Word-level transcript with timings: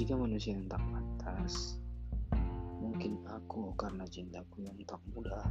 Jika 0.00 0.16
manusia 0.16 0.56
yang 0.56 0.64
tak 0.64 0.80
pantas, 0.88 1.76
mungkin 2.80 3.20
aku 3.28 3.76
karena 3.76 4.08
cintaku 4.08 4.64
yang 4.64 4.72
tak 4.88 4.96
mudah. 5.12 5.44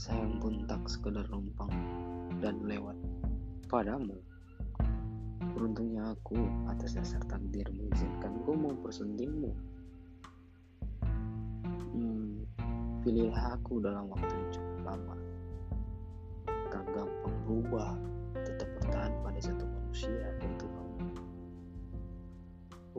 Sayang 0.00 0.40
pun 0.40 0.64
tak 0.64 0.80
sekedar 0.88 1.28
numpang 1.28 1.68
dan 2.40 2.64
lewat 2.64 2.96
padamu. 3.68 4.16
Beruntungnya 5.52 6.16
aku 6.16 6.40
atas 6.72 6.96
dasar 6.96 7.20
takdir 7.28 7.68
mengizinkan 7.76 8.32
ku 8.48 8.56
mempersuntingmu. 8.56 9.52
Hmm, 11.92 12.48
pilihlah 13.04 13.60
aku 13.60 13.76
dalam 13.84 14.08
waktu 14.08 14.32
yang 14.32 14.48
cukup 14.56 14.78
lama. 14.88 15.16
Tak 16.48 16.84
gampang 16.96 17.36
berubah, 17.44 17.92
tetap 18.40 18.72
bertahan 18.80 19.12
pada 19.20 19.40
satu 19.44 19.68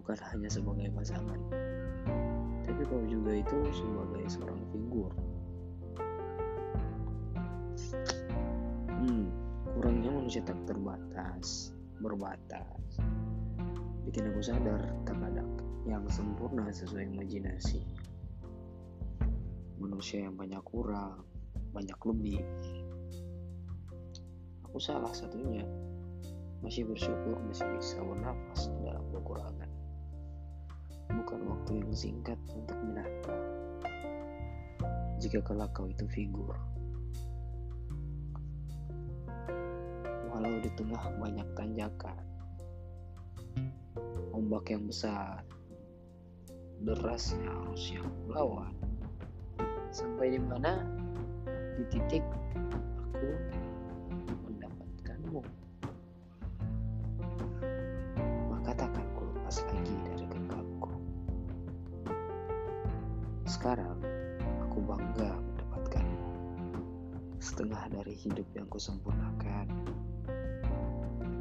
Bukan 0.03 0.19
hanya 0.35 0.51
sebagai 0.51 0.91
pasangan, 0.91 1.39
tapi 2.67 2.81
kau 2.91 2.99
juga 3.07 3.39
itu 3.39 3.57
sebagai 3.71 4.23
seorang 4.27 4.59
figur. 4.75 5.11
Hmm, 8.91 9.31
kurangnya 9.71 10.11
manusia 10.11 10.43
tak 10.43 10.59
terbatas 10.67 11.71
berbatas. 12.03 12.99
Bikin 14.03 14.27
aku 14.27 14.43
sadar 14.43 14.91
tak 15.07 15.15
ada 15.23 15.47
yang 15.87 16.03
sempurna 16.11 16.67
sesuai 16.67 17.07
imajinasi. 17.07 17.79
Manusia 19.79 20.27
yang 20.27 20.35
banyak 20.35 20.59
kurang, 20.67 21.23
banyak 21.71 21.95
lebih. 21.95 22.43
Aku 24.67 24.83
salah 24.83 25.15
satunya. 25.15 25.63
Masih 26.59 26.87
bersyukur 26.87 27.39
masih 27.43 27.67
bisa 27.75 27.99
bernafas 28.03 28.71
dalam 28.83 29.03
kekurangan. 29.11 29.72
Bukan 31.33 31.49
waktu 31.49 31.81
yang 31.81 31.93
singkat 31.97 32.37
untuk 32.53 32.77
menata. 32.85 33.33
Jika 35.17 35.41
kelak 35.41 35.73
kau 35.73 35.89
itu 35.89 36.05
figur, 36.05 36.53
walau 40.29 40.61
di 40.61 40.69
tengah 40.77 41.01
banyak 41.17 41.49
tanjakan. 41.57 42.21
Ombak 44.29 44.77
yang 44.77 44.85
besar, 44.85 45.41
derasnya 46.85 47.49
arus 47.65 47.97
yang 47.97 48.05
melawan. 48.29 48.77
Sampai 49.89 50.37
di 50.37 50.37
mana? 50.37 50.85
Di 51.81 51.97
titik 51.97 52.21
aku 53.01 53.29
mendapatkanmu. 54.53 55.41
Sekarang 63.43 63.99
aku 64.63 64.79
bangga 64.83 65.35
mendapatkanmu. 65.35 66.27
Setengah 67.43 67.91
dari 67.91 68.15
hidup 68.15 68.47
yang 68.55 68.67
kusempurnakan 68.71 69.67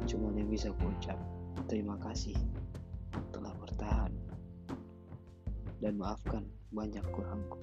Cuma 0.03 0.35
yang 0.35 0.51
bisa 0.51 0.67
kuucap 0.83 1.15
terima 1.71 1.95
kasih 2.03 2.35
telah 3.31 3.55
bertahan 3.55 4.11
dan 5.79 5.95
maafkan 5.95 6.43
banyak 6.75 7.03
kurangku. 7.15 7.59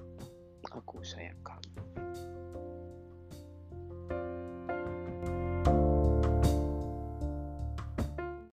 Aku 0.73 1.05
sayang 1.05 1.37
kamu. 1.45 1.90